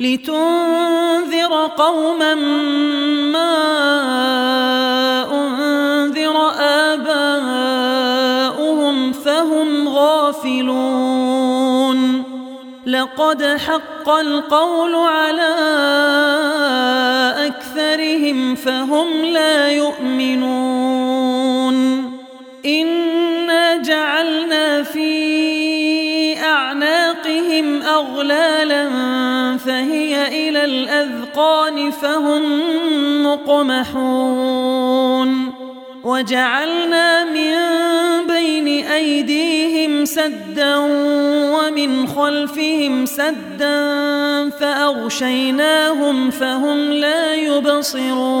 [0.00, 2.34] لتنذر قوما
[3.34, 3.56] ما
[5.32, 6.36] أنذر
[6.90, 7.52] آباؤهم
[9.12, 11.40] فهم غافلون.
[12.86, 15.54] لقد حق القول على
[17.46, 21.30] أكثرهم فهم لا يؤمنون.
[22.66, 28.88] إنا جعلنا في أعناقهم أغلالا
[29.70, 32.42] فهي إلى الأذقان فهم
[33.26, 34.80] مقمحون.
[36.04, 37.54] وجعلنا من
[38.26, 40.76] بين أيديهم سدا
[41.54, 48.40] ومن خلفهم سدا فأغشيناهم فهم لا يبصرون.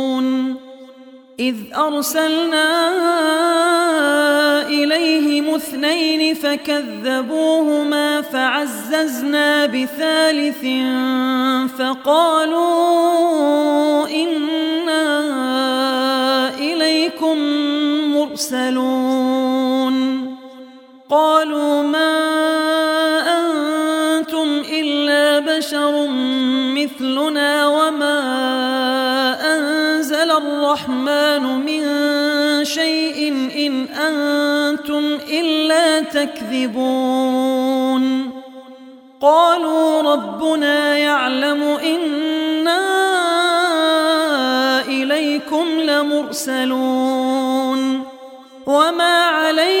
[1.41, 2.69] إذ أرسلنا
[4.67, 10.65] إليهم اثنين فكذبوهما فعززنا بثالث
[11.79, 12.87] فقالوا
[14.07, 15.05] إنا
[16.59, 17.37] إليكم
[18.13, 19.71] مرسلون.
[21.09, 21.80] قالوا
[30.41, 31.83] الرحمن من
[32.65, 33.33] شيء
[33.67, 38.03] إن أنتم إلا تكذبون.
[39.21, 42.81] قالوا ربنا يعلم إنا
[44.87, 47.81] إليكم لمرسلون.
[48.65, 49.80] وما علينا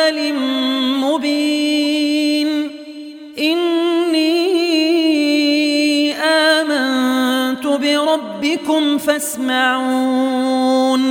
[9.07, 11.01] فاسمعون.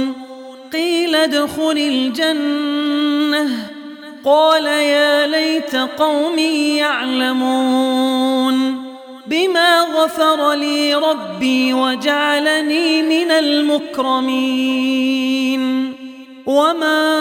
[0.73, 3.49] قيل ادخل الجنة.
[4.25, 8.85] قال يا ليت قومي يعلمون.
[9.81, 15.61] غفر لي ربي وجعلني من المكرمين.
[16.47, 17.21] وما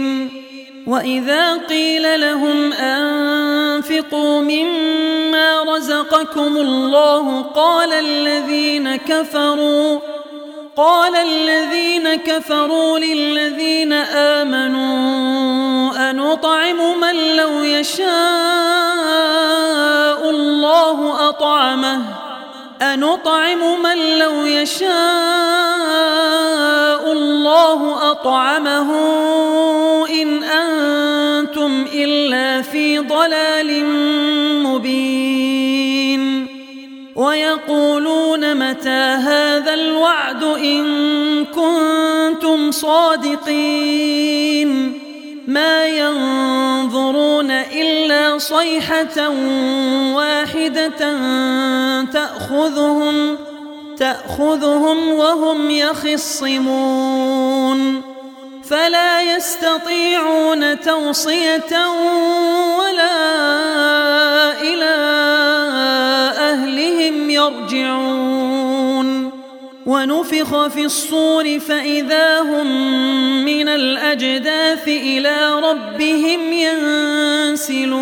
[0.91, 9.99] وإذا قيل لهم أنفقوا مما رزقكم الله قال الذين كفروا
[10.75, 13.93] قال الذين كفروا للذين
[14.33, 18.09] آمنوا أنطعم من لو يشاء
[20.29, 22.20] الله أطعمه؟
[22.81, 24.91] أنطعم من لو يشاء
[27.11, 28.89] الله أطعمه
[30.09, 33.85] إن أنتم إلا في ضلال
[34.63, 36.47] مبين.
[37.15, 44.21] ويقولون متى هذا الوعد إن كنتم صادقين.
[45.47, 49.29] ما ينظرون إلا صيحة
[50.15, 51.11] واحدة
[52.09, 53.37] تأخذهم
[53.97, 57.21] تأخذهم وهم يخصمون.
[58.69, 61.87] فلا يستطيعون توصية
[62.79, 63.11] ولا
[64.61, 64.95] إلى
[66.37, 68.21] أهلهم يرجعون.
[69.85, 72.67] ونفخ في الصور فإذا هم
[73.45, 78.01] من الأجداث إلى ربهم ينسلون.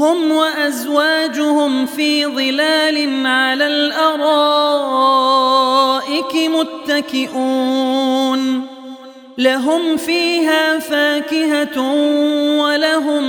[0.00, 4.50] هم وأزواجهم في ظلال على الأرائك
[6.88, 8.66] متكئون.
[9.38, 11.80] لهم فيها فاكهة
[12.60, 13.24] ولهم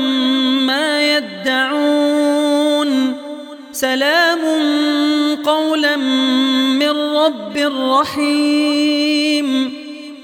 [0.67, 2.91] ما يدعون.
[3.71, 4.39] سلام
[5.45, 5.95] قولا
[6.75, 7.57] من رب
[7.91, 9.73] رحيم.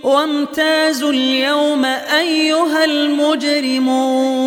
[0.04, 1.86] وامتازوا اليوم
[2.20, 4.47] أيها المجرمون.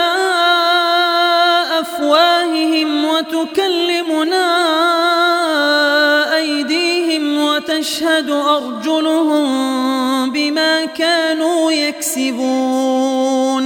[7.81, 13.65] وتشهد أرجلهم بما كانوا يكسبون.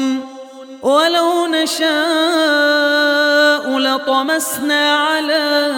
[0.83, 1.89] ولو نشاء
[3.79, 5.71] لطمسنا على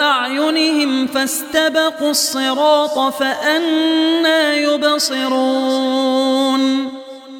[0.00, 6.20] أعينهم فاستبقوا الصراط فأنا يبصرون.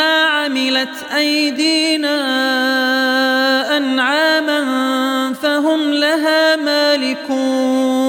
[0.00, 2.16] عملت أيدينا
[3.76, 4.62] أنعاما
[5.42, 8.02] فهم لها مالكون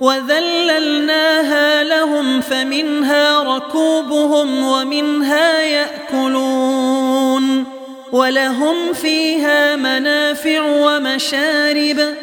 [0.00, 6.96] وذللناها لهم فمنها ركوبهم ومنها يأكلون
[8.12, 12.14] ولهم فيها منافع ومشارب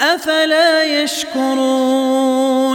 [0.00, 2.74] أفلا يشكرون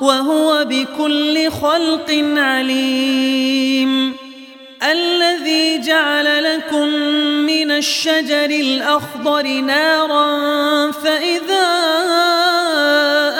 [0.00, 4.16] وهو بكل خلق عليم.
[4.82, 6.88] الذي جعل لكم
[7.46, 11.68] من الشجر الأخضر نارا فإذا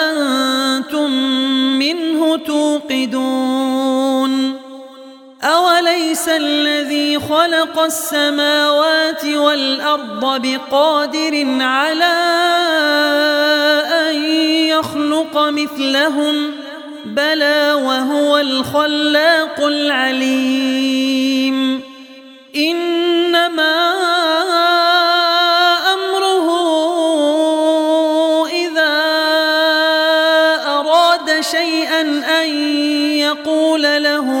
[0.09, 1.11] أنتم
[1.79, 4.31] منه توقدون.
[5.43, 12.13] أوليس الذي خلق السماوات والأرض بقادر على
[14.81, 16.51] يخلق مثلهم
[17.05, 21.11] بلى وهو الخلاق العليم.
[22.55, 23.91] إنما
[25.93, 26.47] أمره
[28.47, 28.93] إذا
[30.67, 32.01] أراد شيئا
[32.41, 32.49] أن
[33.17, 34.40] يقول له